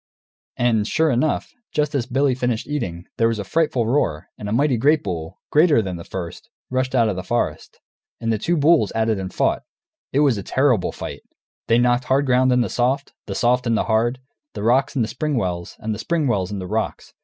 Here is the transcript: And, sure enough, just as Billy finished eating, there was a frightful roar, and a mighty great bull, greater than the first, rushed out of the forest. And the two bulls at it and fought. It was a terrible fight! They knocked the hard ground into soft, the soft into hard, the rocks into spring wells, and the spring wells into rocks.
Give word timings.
And, 0.57 0.87
sure 0.87 1.11
enough, 1.11 1.53
just 1.71 1.93
as 1.93 2.07
Billy 2.07 2.33
finished 2.33 2.65
eating, 2.67 3.05
there 3.19 3.27
was 3.27 3.37
a 3.37 3.43
frightful 3.43 3.85
roar, 3.85 4.29
and 4.35 4.49
a 4.49 4.51
mighty 4.51 4.75
great 4.75 5.03
bull, 5.03 5.37
greater 5.51 5.79
than 5.79 5.95
the 5.97 6.03
first, 6.03 6.49
rushed 6.71 6.95
out 6.95 7.07
of 7.07 7.15
the 7.15 7.21
forest. 7.21 7.79
And 8.19 8.33
the 8.33 8.39
two 8.39 8.57
bulls 8.57 8.91
at 8.93 9.09
it 9.09 9.19
and 9.19 9.31
fought. 9.31 9.61
It 10.11 10.21
was 10.21 10.39
a 10.39 10.41
terrible 10.41 10.91
fight! 10.91 11.21
They 11.67 11.77
knocked 11.77 12.05
the 12.05 12.07
hard 12.07 12.25
ground 12.25 12.51
into 12.51 12.67
soft, 12.67 13.13
the 13.27 13.35
soft 13.35 13.67
into 13.67 13.83
hard, 13.83 14.17
the 14.55 14.63
rocks 14.63 14.95
into 14.95 15.07
spring 15.07 15.37
wells, 15.37 15.75
and 15.77 15.93
the 15.93 15.99
spring 15.99 16.25
wells 16.27 16.51
into 16.51 16.65
rocks. 16.65 17.13